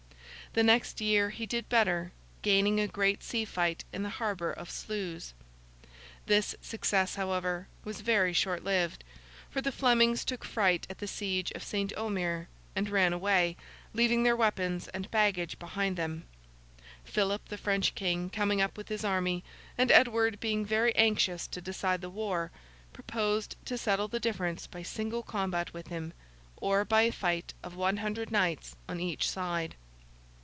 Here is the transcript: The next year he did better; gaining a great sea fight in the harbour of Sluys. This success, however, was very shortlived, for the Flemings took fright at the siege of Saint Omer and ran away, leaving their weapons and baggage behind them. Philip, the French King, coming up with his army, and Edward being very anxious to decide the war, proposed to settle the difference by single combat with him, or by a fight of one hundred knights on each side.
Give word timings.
The 0.53 0.63
next 0.63 0.99
year 0.99 1.29
he 1.29 1.45
did 1.45 1.69
better; 1.69 2.11
gaining 2.41 2.77
a 2.77 2.85
great 2.85 3.23
sea 3.23 3.45
fight 3.45 3.85
in 3.93 4.03
the 4.03 4.09
harbour 4.09 4.51
of 4.51 4.69
Sluys. 4.69 5.33
This 6.25 6.55
success, 6.61 7.15
however, 7.15 7.69
was 7.85 8.01
very 8.01 8.33
shortlived, 8.33 9.05
for 9.49 9.61
the 9.61 9.71
Flemings 9.71 10.25
took 10.25 10.43
fright 10.43 10.85
at 10.89 10.97
the 10.97 11.07
siege 11.07 11.51
of 11.51 11.63
Saint 11.63 11.93
Omer 11.95 12.49
and 12.75 12.89
ran 12.89 13.13
away, 13.13 13.55
leaving 13.93 14.23
their 14.23 14.35
weapons 14.35 14.89
and 14.89 15.09
baggage 15.09 15.57
behind 15.57 15.95
them. 15.95 16.25
Philip, 17.05 17.47
the 17.47 17.57
French 17.57 17.95
King, 17.95 18.29
coming 18.29 18.59
up 18.61 18.75
with 18.75 18.89
his 18.89 19.05
army, 19.05 19.45
and 19.77 19.89
Edward 19.89 20.41
being 20.41 20.65
very 20.65 20.93
anxious 20.97 21.47
to 21.47 21.61
decide 21.61 22.01
the 22.01 22.09
war, 22.09 22.51
proposed 22.91 23.55
to 23.63 23.77
settle 23.77 24.09
the 24.09 24.19
difference 24.19 24.67
by 24.67 24.83
single 24.83 25.23
combat 25.23 25.71
with 25.71 25.87
him, 25.87 26.11
or 26.57 26.83
by 26.83 27.03
a 27.03 27.11
fight 27.13 27.53
of 27.63 27.77
one 27.77 27.95
hundred 27.95 28.31
knights 28.33 28.75
on 28.89 28.99
each 28.99 29.29
side. 29.29 29.75